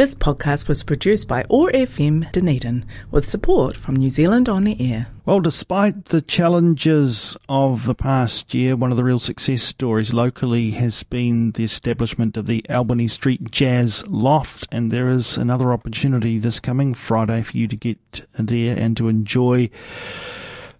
This 0.00 0.14
podcast 0.14 0.66
was 0.66 0.82
produced 0.82 1.28
by 1.28 1.44
OAR 1.50 1.70
FM 1.72 2.32
Dunedin 2.32 2.86
with 3.10 3.28
support 3.28 3.76
from 3.76 3.96
New 3.96 4.08
Zealand 4.08 4.48
On 4.48 4.66
Air. 4.66 5.08
Well, 5.26 5.40
despite 5.40 6.06
the 6.06 6.22
challenges 6.22 7.36
of 7.50 7.84
the 7.84 7.94
past 7.94 8.54
year, 8.54 8.76
one 8.76 8.92
of 8.92 8.96
the 8.96 9.04
real 9.04 9.18
success 9.18 9.62
stories 9.62 10.14
locally 10.14 10.70
has 10.70 11.02
been 11.02 11.52
the 11.52 11.64
establishment 11.64 12.38
of 12.38 12.46
the 12.46 12.64
Albany 12.70 13.08
Street 13.08 13.50
Jazz 13.50 14.02
Loft, 14.08 14.66
and 14.72 14.90
there 14.90 15.10
is 15.10 15.36
another 15.36 15.70
opportunity 15.70 16.38
this 16.38 16.60
coming 16.60 16.94
Friday 16.94 17.42
for 17.42 17.58
you 17.58 17.68
to 17.68 17.76
get 17.76 18.26
there 18.38 18.78
and 18.78 18.96
to 18.96 19.08
enjoy 19.08 19.68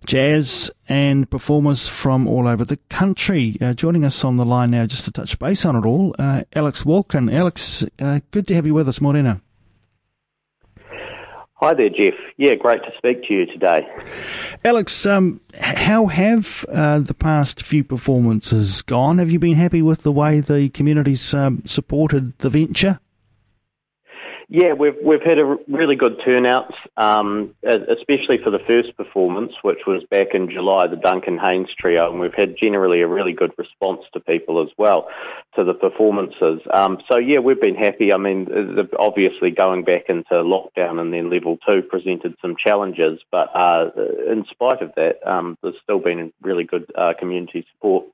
jazz 0.07 0.71
and 0.89 1.31
performers 1.31 1.89
from 1.89 2.27
all 2.27 2.49
over 2.49 2.65
the 2.65 2.79
country. 2.89 3.57
Uh, 3.61 3.75
joining 3.75 4.05
us 4.05 4.25
on 4.25 4.37
the 4.37 4.45
line 4.45 4.71
now, 4.71 4.87
just 4.87 5.05
to 5.05 5.11
touch 5.11 5.39
base 5.39 5.65
on 5.65 5.77
it 5.77 5.85
all, 5.85 6.15
uh, 6.19 6.43
Alex 6.55 6.85
Wolken. 6.85 7.33
Alex, 7.33 7.85
uh, 7.99 8.21
good 8.31 8.47
to 8.49 8.55
have 8.55 8.67
you 8.67 8.75
with 8.75 8.89
us, 8.89 9.01
Morena. 9.01 9.41
Hi 11.61 11.75
there, 11.75 11.91
Jeff. 11.91 12.15
Yeah, 12.39 12.55
great 12.55 12.83
to 12.85 12.91
speak 12.97 13.23
to 13.25 13.35
you 13.35 13.45
today. 13.45 13.87
Alex, 14.65 15.05
um, 15.05 15.43
how 15.61 16.07
have 16.07 16.65
uh, 16.73 17.01
the 17.01 17.13
past 17.13 17.63
few 17.63 17.85
performances 17.85 18.81
gone? 18.81 19.19
Have 19.19 19.31
you 19.31 19.39
been 19.39 19.57
happy 19.57 19.83
with 19.83 20.03
the 20.03 20.11
way 20.11 20.41
the 20.41 20.71
community's 20.71 21.35
um, 21.35 21.63
supported 21.67 22.39
the 22.39 22.49
venture? 22.49 22.99
Yeah, 24.53 24.73
we've 24.73 24.97
we've 25.01 25.23
had 25.23 25.39
a 25.39 25.59
really 25.69 25.95
good 25.95 26.21
turnout, 26.25 26.75
um, 26.97 27.55
especially 27.63 28.39
for 28.43 28.51
the 28.51 28.59
first 28.67 28.97
performance, 28.97 29.53
which 29.63 29.79
was 29.87 30.03
back 30.11 30.35
in 30.35 30.51
July, 30.51 30.89
the 30.89 30.97
Duncan 30.97 31.39
Haynes 31.39 31.69
Trio, 31.79 32.11
and 32.11 32.19
we've 32.19 32.35
had 32.35 32.57
generally 32.61 33.01
a 33.01 33.07
really 33.07 33.33
good 33.33 33.53
response 33.57 34.01
to 34.13 34.19
people 34.19 34.61
as 34.61 34.69
well 34.77 35.09
to 35.55 35.63
the 35.63 35.73
performances. 35.73 36.61
Um, 36.75 36.99
so 37.09 37.17
yeah, 37.17 37.39
we've 37.39 37.61
been 37.61 37.77
happy. 37.77 38.13
I 38.13 38.17
mean, 38.17 38.49
obviously 38.99 39.53
going 39.53 39.85
back 39.85 40.07
into 40.09 40.33
lockdown 40.33 41.01
and 41.01 41.15
then 41.15 41.31
level 41.31 41.57
two 41.65 41.81
presented 41.83 42.35
some 42.43 42.57
challenges, 42.57 43.21
but 43.31 43.55
uh, 43.55 43.91
in 44.29 44.45
spite 44.51 44.83
of 44.83 44.91
that, 44.97 45.25
um, 45.25 45.59
there's 45.63 45.77
still 45.81 46.01
been 46.01 46.33
really 46.43 46.65
good 46.65 46.91
uh, 46.97 47.13
community 47.17 47.65
support. 47.73 48.07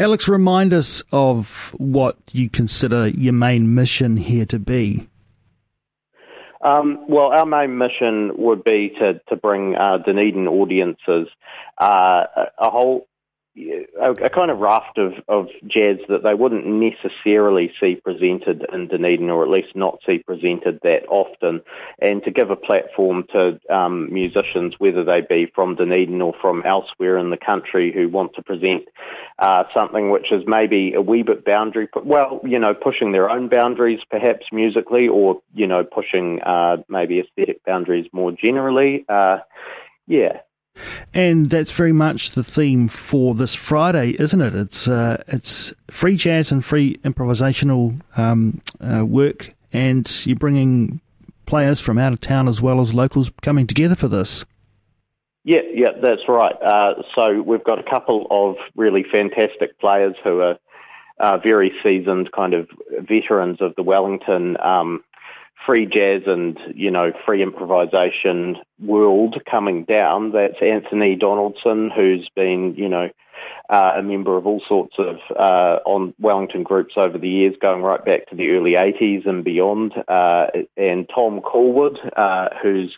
Alex, 0.00 0.28
remind 0.28 0.74
us 0.74 1.04
of 1.12 1.76
what 1.78 2.16
you 2.32 2.50
consider 2.50 3.06
your 3.06 3.32
main 3.32 3.72
mission 3.72 4.16
here 4.16 4.46
to 4.46 4.58
be. 4.58 5.08
Um, 6.62 7.06
well, 7.08 7.32
our 7.32 7.46
main 7.46 7.76
mission 7.76 8.32
would 8.36 8.62
be 8.62 8.92
to, 9.00 9.20
to 9.28 9.36
bring 9.36 9.74
uh, 9.74 9.98
Dunedin 9.98 10.46
audiences 10.46 11.28
uh, 11.78 12.24
a, 12.36 12.44
a 12.58 12.70
whole 12.70 13.08
a, 13.56 14.12
a, 14.12 14.30
kind 14.30 14.50
of 14.50 14.58
raft 14.58 14.98
of, 14.98 15.12
of 15.28 15.48
jazz 15.66 15.98
that 16.08 16.22
they 16.22 16.34
wouldn't 16.34 16.66
necessarily 16.66 17.72
see 17.78 17.96
presented 17.96 18.64
in 18.72 18.88
Dunedin, 18.88 19.28
or 19.30 19.42
at 19.42 19.50
least 19.50 19.76
not 19.76 20.00
see 20.06 20.18
presented 20.18 20.80
that 20.82 21.06
often, 21.08 21.60
and 21.98 22.22
to 22.24 22.30
give 22.30 22.50
a 22.50 22.56
platform 22.56 23.24
to 23.32 23.60
um, 23.68 24.12
musicians, 24.12 24.74
whether 24.78 25.04
they 25.04 25.20
be 25.20 25.50
from 25.54 25.74
Dunedin 25.74 26.22
or 26.22 26.34
from 26.40 26.62
elsewhere 26.64 27.18
in 27.18 27.30
the 27.30 27.36
country, 27.36 27.92
who 27.92 28.08
want 28.08 28.34
to 28.34 28.42
present 28.42 28.84
uh, 29.38 29.64
something 29.74 30.10
which 30.10 30.32
is 30.32 30.44
maybe 30.46 30.94
a 30.94 31.02
wee 31.02 31.22
bit 31.22 31.44
boundary, 31.44 31.88
well, 32.04 32.40
you 32.44 32.58
know, 32.58 32.74
pushing 32.74 33.12
their 33.12 33.28
own 33.28 33.48
boundaries 33.48 34.00
perhaps 34.10 34.46
musically, 34.50 35.08
or 35.08 35.42
you 35.54 35.66
know, 35.66 35.84
pushing 35.84 36.40
uh, 36.42 36.78
maybe 36.88 37.20
aesthetic 37.20 37.62
boundaries 37.64 38.06
more 38.12 38.32
generally. 38.32 39.04
Uh, 39.08 39.38
yeah, 40.06 40.40
and 41.14 41.50
that's 41.50 41.72
very 41.72 41.92
much 41.92 42.30
the 42.30 42.42
theme 42.42 42.88
for 42.88 43.34
this 43.34 43.54
Friday, 43.54 44.16
isn't 44.18 44.40
it? 44.40 44.54
It's 44.54 44.88
uh, 44.88 45.22
it's 45.28 45.74
free 45.90 46.16
jazz 46.16 46.50
and 46.52 46.64
free 46.64 46.96
improvisational 46.98 48.00
um, 48.16 48.60
uh, 48.80 49.04
work, 49.04 49.54
and 49.72 50.10
you're 50.26 50.36
bringing 50.36 51.00
players 51.46 51.80
from 51.80 51.98
out 51.98 52.12
of 52.12 52.20
town 52.20 52.48
as 52.48 52.62
well 52.62 52.80
as 52.80 52.94
locals 52.94 53.30
coming 53.42 53.66
together 53.66 53.94
for 53.94 54.08
this. 54.08 54.44
Yeah, 55.44 55.62
yeah, 55.74 55.90
that's 56.00 56.28
right. 56.28 56.54
Uh, 56.62 57.02
so 57.14 57.42
we've 57.42 57.64
got 57.64 57.78
a 57.78 57.90
couple 57.90 58.26
of 58.30 58.56
really 58.76 59.04
fantastic 59.10 59.78
players 59.80 60.14
who 60.22 60.40
are 60.40 60.58
uh, 61.18 61.38
very 61.38 61.72
seasoned, 61.82 62.30
kind 62.32 62.54
of 62.54 62.68
veterans 63.00 63.60
of 63.60 63.74
the 63.76 63.82
Wellington 63.82 64.56
um, 64.60 65.02
free 65.66 65.86
jazz 65.86 66.22
and 66.26 66.58
you 66.74 66.90
know 66.90 67.12
free 67.24 67.42
improvisation 67.42 68.56
world 68.80 69.40
coming 69.50 69.84
down. 69.84 70.32
That's 70.32 70.60
Anthony 70.60 71.16
Donaldson, 71.16 71.90
who's 71.94 72.28
been 72.34 72.74
you 72.76 72.88
know 72.88 73.10
uh, 73.68 73.92
a 73.96 74.02
member 74.02 74.36
of 74.36 74.46
all 74.46 74.62
sorts 74.68 74.94
of 74.98 75.16
uh, 75.36 75.78
on 75.86 76.14
Wellington 76.18 76.62
groups 76.62 76.94
over 76.96 77.18
the 77.18 77.28
years, 77.28 77.54
going 77.60 77.82
right 77.82 78.04
back 78.04 78.28
to 78.28 78.36
the 78.36 78.50
early 78.50 78.72
'80s 78.72 79.26
and 79.26 79.44
beyond. 79.44 79.94
Uh, 80.08 80.46
and 80.76 81.08
Tom 81.14 81.40
Callwood, 81.40 81.98
uh, 82.16 82.48
who's 82.62 82.96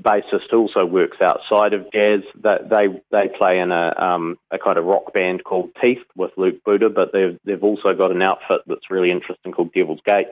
bassist, 0.00 0.52
also 0.52 0.84
works 0.84 1.18
outside 1.20 1.72
of 1.72 1.90
jazz. 1.92 2.20
That 2.42 2.70
they 2.70 2.88
they 3.10 3.28
play 3.36 3.58
in 3.58 3.72
a 3.72 3.94
um, 3.98 4.38
a 4.50 4.58
kind 4.58 4.78
of 4.78 4.84
rock 4.84 5.12
band 5.12 5.44
called 5.44 5.70
Teeth 5.80 6.04
with 6.16 6.32
Luke 6.36 6.62
Buda, 6.64 6.90
but 6.90 7.12
they've 7.12 7.38
they've 7.44 7.62
also 7.62 7.94
got 7.94 8.10
an 8.10 8.22
outfit 8.22 8.62
that's 8.66 8.90
really 8.90 9.10
interesting 9.10 9.52
called 9.52 9.72
Devil's 9.72 10.00
Gate 10.04 10.28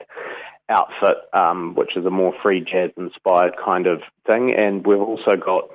outfit, 0.69 1.17
um, 1.33 1.75
which 1.75 1.95
is 1.97 2.05
a 2.05 2.09
more 2.09 2.33
free 2.41 2.61
jazz 2.61 2.91
inspired 2.97 3.55
kind 3.63 3.87
of 3.87 4.01
thing. 4.25 4.53
And 4.53 4.85
we've 4.85 4.99
also 4.99 5.35
got 5.35 5.69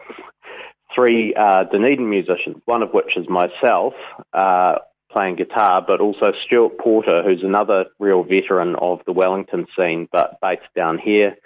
three 0.94 1.34
uh, 1.34 1.64
Dunedin 1.64 2.08
musicians, 2.08 2.56
one 2.64 2.82
of 2.82 2.92
which 2.92 3.16
is 3.16 3.28
myself 3.28 3.94
uh, 4.32 4.76
playing 5.12 5.36
guitar, 5.36 5.84
but 5.86 6.00
also 6.00 6.32
Stuart 6.44 6.78
Porter, 6.78 7.22
who's 7.22 7.42
another 7.42 7.86
real 7.98 8.22
veteran 8.22 8.74
of 8.76 9.00
the 9.06 9.12
Wellington 9.12 9.66
scene, 9.76 10.08
but 10.10 10.38
based 10.40 10.62
down 10.74 10.98
here 10.98 11.36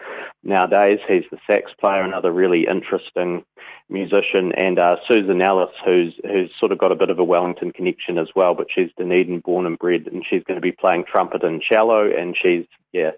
nowadays. 0.42 0.98
He's 1.06 1.24
the 1.30 1.38
sax 1.46 1.72
player, 1.78 2.02
another 2.02 2.32
really 2.32 2.66
interesting 2.66 3.44
musician, 3.88 4.52
and 4.52 4.78
uh, 4.78 4.96
Susan 5.08 5.42
Ellis, 5.42 5.70
who's 5.84 6.14
who's 6.22 6.50
sort 6.58 6.72
of 6.72 6.78
got 6.78 6.92
a 6.92 6.96
bit 6.96 7.10
of 7.10 7.18
a 7.18 7.24
Wellington 7.24 7.72
connection 7.72 8.18
as 8.18 8.28
well, 8.34 8.54
but 8.54 8.68
she's 8.74 8.90
Dunedin 8.96 9.40
born 9.40 9.66
and 9.66 9.78
bred, 9.78 10.06
and 10.06 10.24
she's 10.28 10.44
going 10.44 10.56
to 10.56 10.60
be 10.60 10.72
playing 10.72 11.04
trumpet 11.10 11.42
and 11.42 11.60
cello, 11.60 12.10
and 12.10 12.36
she's 12.40 12.66
yeah 12.92 13.10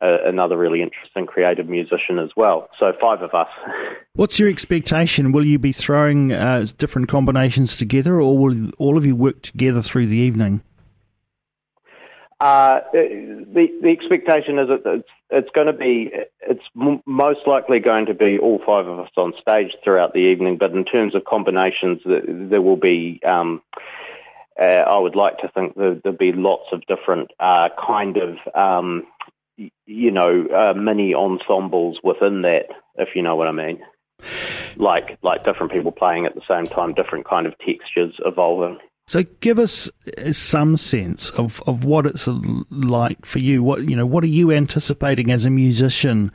another 0.00 0.56
really 0.56 0.82
interesting 0.82 1.26
creative 1.26 1.68
musician 1.68 2.18
as 2.18 2.30
well. 2.36 2.68
So 2.78 2.92
five 3.00 3.22
of 3.22 3.34
us. 3.34 3.48
What's 4.14 4.38
your 4.38 4.48
expectation? 4.48 5.32
Will 5.32 5.46
you 5.46 5.58
be 5.58 5.72
throwing 5.72 6.32
uh, 6.32 6.66
different 6.76 7.08
combinations 7.08 7.76
together, 7.76 8.20
or 8.20 8.36
will 8.38 8.70
all 8.78 8.96
of 8.96 9.06
you 9.06 9.16
work 9.16 9.42
together 9.42 9.82
through 9.82 10.06
the 10.06 10.16
evening? 10.16 10.62
Uh, 12.40 12.80
the 12.92 13.68
the 13.82 13.88
expectation 13.88 14.58
is 14.58 14.68
that 14.68 14.82
it's 14.84 15.08
it's 15.30 15.50
going 15.54 15.66
to 15.66 15.72
be 15.72 16.10
it's 16.40 16.64
m- 16.80 17.02
most 17.06 17.46
likely 17.46 17.80
going 17.80 18.06
to 18.06 18.14
be 18.14 18.38
all 18.38 18.60
five 18.64 18.86
of 18.86 18.98
us 18.98 19.10
on 19.16 19.34
stage 19.40 19.72
throughout 19.84 20.12
the 20.12 20.20
evening. 20.20 20.56
But 20.58 20.72
in 20.72 20.84
terms 20.84 21.14
of 21.14 21.24
combinations, 21.24 22.00
there 22.04 22.62
will 22.62 22.76
be. 22.76 23.20
Um, 23.24 23.62
uh, 24.60 24.64
I 24.64 24.98
would 24.98 25.14
like 25.14 25.38
to 25.38 25.48
think 25.48 25.76
that 25.76 26.00
there'll 26.02 26.18
be 26.18 26.32
lots 26.32 26.64
of 26.72 26.84
different 26.86 27.30
uh, 27.38 27.68
kind 27.86 28.16
of 28.16 28.36
um, 28.56 29.06
you 29.86 30.10
know 30.10 30.46
uh, 30.46 30.74
mini 30.74 31.14
ensembles 31.14 31.98
within 32.02 32.42
that, 32.42 32.66
if 32.96 33.10
you 33.14 33.22
know 33.22 33.36
what 33.36 33.48
I 33.48 33.52
mean. 33.52 33.80
Like 34.76 35.18
like 35.22 35.44
different 35.44 35.72
people 35.72 35.92
playing 35.92 36.26
at 36.26 36.34
the 36.34 36.42
same 36.48 36.66
time, 36.66 36.94
different 36.94 37.26
kind 37.26 37.46
of 37.46 37.54
textures 37.58 38.14
evolving. 38.24 38.78
So 39.08 39.22
give 39.40 39.58
us 39.58 39.90
some 40.32 40.76
sense 40.76 41.30
of, 41.30 41.62
of 41.66 41.82
what 41.82 42.04
it's 42.04 42.28
like 42.70 43.24
for 43.24 43.38
you. 43.38 43.62
What 43.62 43.88
you 43.88 43.96
know, 43.96 44.04
what 44.04 44.22
are 44.22 44.26
you 44.28 44.52
anticipating 44.52 45.30
as 45.30 45.46
a 45.46 45.50
musician 45.50 46.30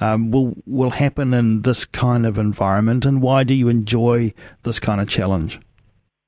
um, 0.00 0.30
will 0.30 0.54
will 0.64 0.90
happen 0.90 1.34
in 1.34 1.62
this 1.62 1.84
kind 1.84 2.24
of 2.24 2.38
environment, 2.38 3.04
and 3.04 3.20
why 3.20 3.42
do 3.42 3.54
you 3.54 3.68
enjoy 3.68 4.32
this 4.62 4.78
kind 4.78 5.00
of 5.00 5.08
challenge? 5.08 5.58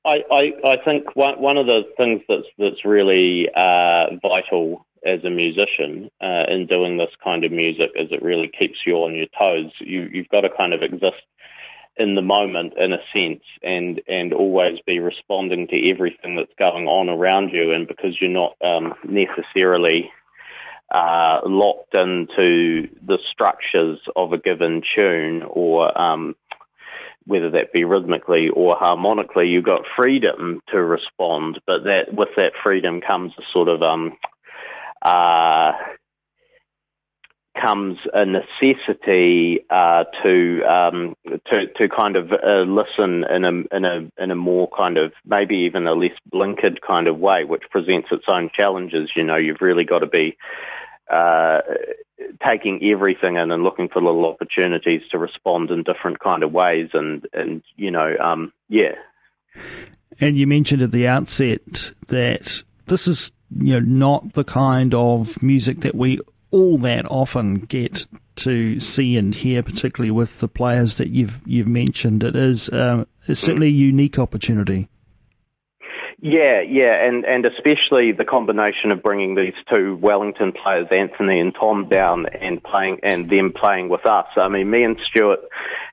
I, 0.04 0.24
I, 0.32 0.52
I 0.64 0.76
think 0.84 1.14
one 1.14 1.40
one 1.40 1.56
of 1.56 1.66
the 1.66 1.84
things 1.96 2.22
that's 2.28 2.48
that's 2.58 2.84
really 2.84 3.48
uh, 3.54 4.16
vital 4.20 4.84
as 5.06 5.22
a 5.22 5.30
musician 5.30 6.10
uh, 6.20 6.46
in 6.48 6.66
doing 6.66 6.96
this 6.96 7.14
kind 7.22 7.44
of 7.44 7.52
music 7.52 7.92
is 7.94 8.08
it 8.10 8.20
really 8.20 8.48
keeps 8.48 8.78
you 8.84 8.96
on 8.96 9.14
your 9.14 9.28
toes. 9.38 9.70
You 9.78 10.10
you've 10.12 10.28
got 10.30 10.40
to 10.40 10.50
kind 10.50 10.74
of 10.74 10.82
exist 10.82 11.22
in 11.96 12.14
the 12.14 12.22
moment 12.22 12.74
in 12.76 12.92
a 12.92 12.98
sense 13.14 13.42
and 13.62 14.00
and 14.08 14.32
always 14.32 14.78
be 14.86 14.98
responding 14.98 15.68
to 15.68 15.90
everything 15.90 16.36
that's 16.36 16.52
going 16.58 16.86
on 16.86 17.08
around 17.08 17.50
you. 17.50 17.72
And 17.72 17.86
because 17.86 18.20
you're 18.20 18.30
not 18.30 18.56
um, 18.62 18.94
necessarily 19.04 20.10
uh, 20.92 21.40
locked 21.44 21.94
into 21.94 22.88
the 23.06 23.18
structures 23.32 23.98
of 24.16 24.32
a 24.32 24.38
given 24.38 24.82
tune 24.94 25.42
or 25.42 25.96
um, 26.00 26.36
whether 27.26 27.50
that 27.50 27.72
be 27.72 27.84
rhythmically 27.84 28.48
or 28.50 28.76
harmonically, 28.76 29.48
you've 29.48 29.64
got 29.64 29.82
freedom 29.96 30.60
to 30.68 30.82
respond, 30.82 31.60
but 31.66 31.84
that 31.84 32.12
with 32.12 32.28
that 32.36 32.52
freedom 32.62 33.00
comes 33.00 33.32
a 33.38 33.42
sort 33.52 33.68
of 33.68 33.82
um, 33.82 34.16
uh, 35.00 35.08
comes 37.64 37.98
a 38.12 38.24
necessity 38.26 39.64
uh, 39.70 40.04
to 40.22 40.62
um, 40.64 41.16
to 41.50 41.66
to 41.76 41.88
kind 41.88 42.16
of 42.16 42.32
uh, 42.32 42.62
listen 42.62 43.24
in 43.24 43.44
a 43.44 43.76
in 43.76 43.84
a 43.84 44.10
in 44.22 44.30
a 44.30 44.34
more 44.34 44.68
kind 44.76 44.98
of 44.98 45.12
maybe 45.24 45.56
even 45.56 45.86
a 45.86 45.94
less 45.94 46.12
blinkered 46.32 46.80
kind 46.86 47.06
of 47.06 47.18
way, 47.18 47.44
which 47.44 47.62
presents 47.70 48.08
its 48.10 48.24
own 48.28 48.50
challenges. 48.54 49.10
You 49.16 49.24
know, 49.24 49.36
you've 49.36 49.60
really 49.60 49.84
got 49.84 50.00
to 50.00 50.06
be 50.06 50.36
uh, 51.10 51.60
taking 52.46 52.84
everything 52.84 53.36
in 53.36 53.50
and 53.50 53.62
looking 53.62 53.88
for 53.88 54.02
little 54.02 54.26
opportunities 54.26 55.02
to 55.10 55.18
respond 55.18 55.70
in 55.70 55.82
different 55.82 56.20
kind 56.20 56.42
of 56.42 56.52
ways, 56.52 56.90
and 56.92 57.26
and 57.32 57.62
you 57.76 57.90
know, 57.90 58.14
um, 58.20 58.52
yeah. 58.68 58.94
And 60.20 60.36
you 60.36 60.46
mentioned 60.46 60.82
at 60.82 60.92
the 60.92 61.08
outset 61.08 61.92
that 62.08 62.62
this 62.86 63.08
is 63.08 63.32
you 63.56 63.80
know 63.80 63.86
not 63.86 64.34
the 64.34 64.44
kind 64.44 64.94
of 64.94 65.42
music 65.42 65.80
that 65.80 65.94
we 65.94 66.18
all 66.54 66.78
that 66.78 67.04
often 67.10 67.58
get 67.58 68.06
to 68.36 68.78
see 68.78 69.16
and 69.16 69.34
hear, 69.34 69.60
particularly 69.60 70.12
with 70.12 70.38
the 70.38 70.46
players 70.46 70.98
that 70.98 71.08
you've 71.08 71.40
you've 71.44 71.66
mentioned. 71.66 72.22
It 72.22 72.36
is 72.36 72.72
um, 72.72 73.08
certainly 73.26 73.66
a 73.66 73.70
unique 73.70 74.20
opportunity. 74.20 74.88
Yeah, 76.20 76.60
yeah, 76.60 77.04
and, 77.04 77.26
and 77.26 77.44
especially 77.44 78.12
the 78.12 78.24
combination 78.24 78.90
of 78.92 79.02
bringing 79.02 79.34
these 79.34 79.52
two 79.70 79.96
Wellington 79.96 80.52
players, 80.52 80.86
Anthony 80.90 81.38
and 81.38 81.54
Tom, 81.54 81.86
down 81.88 82.26
and 82.26 82.62
playing 82.62 83.00
and 83.02 83.28
them 83.28 83.52
playing 83.52 83.90
with 83.90 84.06
us. 84.06 84.26
I 84.36 84.48
mean, 84.48 84.70
me 84.70 84.84
and 84.84 84.98
Stuart 85.06 85.40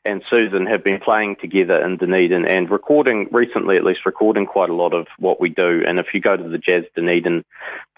and 0.03 0.23
Susan 0.29 0.65
have 0.65 0.83
been 0.83 0.99
playing 0.99 1.35
together 1.35 1.83
in 1.83 1.97
Dunedin 1.97 2.47
and 2.47 2.69
recording 2.69 3.27
recently, 3.31 3.77
at 3.77 3.83
least 3.83 4.05
recording 4.05 4.45
quite 4.45 4.69
a 4.69 4.73
lot 4.73 4.93
of 4.93 5.05
what 5.19 5.39
we 5.39 5.49
do. 5.49 5.83
And 5.85 5.99
if 5.99 6.07
you 6.13 6.19
go 6.19 6.35
to 6.35 6.49
the 6.49 6.57
Jazz 6.57 6.85
Dunedin 6.95 7.45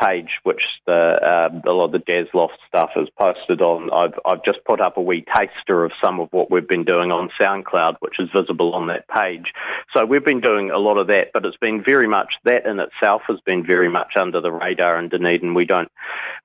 page, 0.02 0.30
which 0.44 0.62
the 0.86 0.94
uh, 0.94 1.62
a 1.66 1.72
lot 1.72 1.86
of 1.86 1.92
the 1.94 2.00
Jazz 2.00 2.28
Loft 2.34 2.58
stuff 2.68 2.92
is 2.98 3.08
posted 3.18 3.62
on, 3.62 3.90
I've 3.92 4.20
I've 4.26 4.44
just 4.44 4.64
put 4.66 4.82
up 4.82 4.98
a 4.98 5.02
wee 5.02 5.26
taster 5.34 5.86
of 5.86 5.92
some 6.04 6.20
of 6.20 6.28
what 6.32 6.52
we've 6.52 6.68
been 6.68 6.84
doing 6.84 7.12
on 7.12 7.30
SoundCloud, 7.40 7.98
which 8.00 8.20
is 8.20 8.30
visible 8.36 8.74
on 8.74 8.88
that 8.88 9.08
page. 9.08 9.54
So 9.96 10.06
we've 10.06 10.26
been 10.26 10.42
doing 10.42 10.72
a 10.72 10.80
lot 10.80 10.98
of 10.98 11.08
that, 11.08 11.32
but 11.34 11.46
it's 11.46 11.58
been 11.58 11.84
very 11.84 12.08
much 12.08 12.34
that 12.44 12.66
in 12.66 12.80
itself 12.80 13.22
has 13.28 13.40
been 13.46 13.66
very 13.66 13.90
much 13.90 14.18
under 14.18 14.42
the 14.42 14.52
radar 14.52 15.00
in 15.00 15.08
Dunedin. 15.08 15.54
We 15.54 15.66
don't 15.66 15.92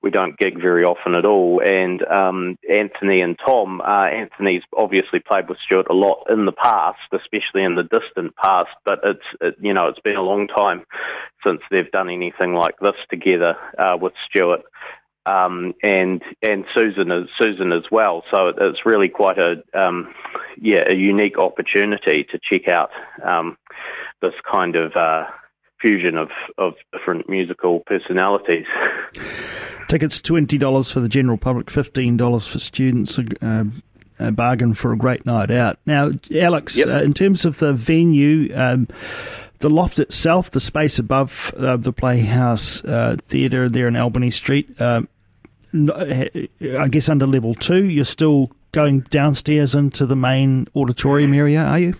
we 0.01 0.09
don't 0.09 0.37
gig 0.37 0.61
very 0.61 0.83
often 0.83 1.15
at 1.15 1.25
all. 1.25 1.61
And 1.63 2.05
um, 2.07 2.57
Anthony 2.69 3.21
and 3.21 3.37
Tom, 3.43 3.81
uh, 3.81 4.07
Anthony's 4.07 4.63
obviously 4.75 5.19
played 5.19 5.49
with 5.49 5.57
Stuart 5.65 5.87
a 5.89 5.93
lot 5.93 6.25
in 6.29 6.45
the 6.45 6.51
past, 6.51 6.99
especially 7.11 7.63
in 7.63 7.75
the 7.75 7.83
distant 7.83 8.35
past. 8.35 8.69
But 8.85 8.99
it's 9.03 9.25
it, 9.41 9.55
you 9.59 9.73
know 9.73 9.87
it's 9.87 9.99
been 9.99 10.15
a 10.15 10.21
long 10.21 10.47
time 10.47 10.83
since 11.45 11.61
they've 11.71 11.91
done 11.91 12.09
anything 12.09 12.53
like 12.53 12.75
this 12.79 12.95
together 13.09 13.55
uh, 13.77 13.97
with 13.99 14.13
Stuart. 14.29 14.61
Um, 15.25 15.75
and 15.83 16.23
and 16.41 16.65
Susan 16.75 17.11
is 17.11 17.29
Susan 17.39 17.71
as 17.71 17.83
well. 17.91 18.23
So 18.31 18.47
it's 18.47 18.85
really 18.85 19.09
quite 19.09 19.37
a 19.37 19.61
um, 19.73 20.13
yeah 20.59 20.85
a 20.87 20.95
unique 20.95 21.37
opportunity 21.37 22.25
to 22.31 22.39
check 22.41 22.67
out 22.67 22.89
um, 23.23 23.57
this 24.21 24.33
kind 24.49 24.75
of 24.75 24.95
uh, 24.95 25.25
fusion 25.81 26.17
of, 26.17 26.29
of 26.57 26.73
different 26.91 27.29
musical 27.29 27.81
personalities. 27.81 28.65
Tickets 29.89 30.21
$20 30.21 30.93
for 30.93 30.99
the 30.99 31.09
general 31.09 31.37
public, 31.37 31.67
$15 31.67 32.47
for 32.47 32.59
students. 32.59 33.19
Uh, 33.19 33.65
a 34.19 34.31
bargain 34.31 34.73
for 34.73 34.93
a 34.93 34.97
great 34.97 35.25
night 35.25 35.49
out. 35.49 35.79
Now, 35.85 36.11
Alex, 36.35 36.77
yep. 36.77 36.87
uh, 36.87 37.03
in 37.03 37.13
terms 37.13 37.43
of 37.43 37.57
the 37.57 37.73
venue, 37.73 38.53
um, 38.53 38.87
the 39.59 39.69
loft 39.69 39.97
itself, 39.97 40.51
the 40.51 40.59
space 40.59 40.99
above 40.99 41.53
uh, 41.57 41.77
the 41.77 41.91
Playhouse 41.91 42.83
uh, 42.85 43.15
Theatre 43.21 43.69
there 43.69 43.87
in 43.87 43.95
Albany 43.95 44.29
Street, 44.29 44.79
um, 44.79 45.07
I 45.73 46.87
guess 46.89 47.09
under 47.09 47.25
level 47.25 47.53
two, 47.53 47.85
you're 47.85 48.05
still 48.05 48.51
going 48.71 49.01
downstairs 49.09 49.73
into 49.73 50.05
the 50.05 50.15
main 50.15 50.67
auditorium 50.75 51.33
area, 51.33 51.63
are 51.63 51.79
you? 51.79 51.95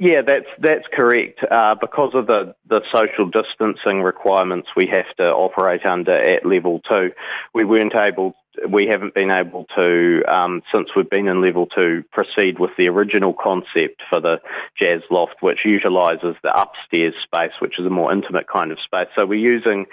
Yeah, 0.00 0.22
that's 0.22 0.46
that's 0.58 0.86
correct. 0.94 1.40
Uh, 1.48 1.74
because 1.78 2.12
of 2.14 2.26
the, 2.26 2.54
the 2.66 2.80
social 2.90 3.28
distancing 3.28 4.02
requirements 4.02 4.68
we 4.74 4.86
have 4.86 5.14
to 5.18 5.30
operate 5.30 5.84
under 5.84 6.16
at 6.16 6.46
level 6.46 6.80
two, 6.88 7.10
we 7.52 7.64
weren't 7.64 7.94
able 7.94 8.34
we 8.68 8.86
haven't 8.86 9.14
been 9.14 9.30
able 9.30 9.66
to, 9.76 10.22
um, 10.28 10.62
since 10.72 10.88
we've 10.94 11.08
been 11.08 11.28
in 11.28 11.40
level 11.40 11.66
two, 11.66 12.04
proceed 12.12 12.58
with 12.58 12.70
the 12.76 12.88
original 12.88 13.32
concept 13.32 14.02
for 14.10 14.20
the 14.20 14.40
jazz 14.78 15.02
loft, 15.10 15.36
which 15.40 15.60
utilises 15.64 16.36
the 16.42 16.52
upstairs 16.54 17.14
space, 17.22 17.52
which 17.60 17.78
is 17.78 17.86
a 17.86 17.90
more 17.90 18.12
intimate 18.12 18.46
kind 18.48 18.72
of 18.72 18.78
space. 18.80 19.08
So 19.14 19.24
we're 19.26 19.38
using 19.38 19.86